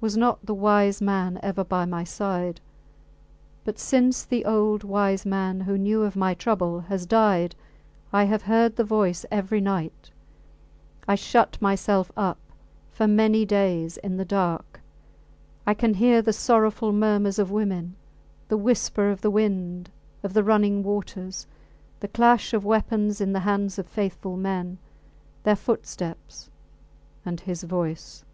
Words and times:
Was 0.00 0.16
not 0.16 0.46
the 0.46 0.54
wise 0.54 1.02
man 1.02 1.38
ever 1.42 1.62
by 1.62 1.84
my 1.84 2.02
side? 2.02 2.62
But 3.62 3.78
since 3.78 4.24
the 4.24 4.46
old 4.46 4.84
wise 4.84 5.26
man, 5.26 5.60
who 5.60 5.76
knew 5.76 6.02
of 6.04 6.16
my 6.16 6.32
trouble, 6.32 6.80
has 6.88 7.04
died, 7.04 7.54
I 8.10 8.24
have 8.24 8.44
heard 8.44 8.76
the 8.76 8.84
voice 8.84 9.26
every 9.30 9.60
night. 9.60 10.12
I 11.06 11.14
shut 11.14 11.60
myself 11.60 12.10
up 12.16 12.38
for 12.90 13.06
many 13.06 13.44
days 13.44 13.98
in 13.98 14.16
the 14.16 14.24
dark. 14.24 14.80
I 15.66 15.74
can 15.74 15.92
hear 15.92 16.22
the 16.22 16.32
sorrowful 16.32 16.94
murmurs 16.94 17.38
of 17.38 17.50
women, 17.50 17.96
the 18.48 18.56
whisper 18.56 19.10
of 19.10 19.20
the 19.20 19.30
wind, 19.30 19.90
of 20.22 20.32
the 20.32 20.42
running 20.42 20.82
waters; 20.82 21.46
the 21.98 22.08
clash 22.08 22.54
of 22.54 22.64
weapons 22.64 23.20
in 23.20 23.34
the 23.34 23.40
hands 23.40 23.78
of 23.78 23.86
faithful 23.86 24.38
men, 24.38 24.78
their 25.42 25.54
footsteps 25.54 26.48
and 27.26 27.40
his 27.40 27.62
voice! 27.64 28.24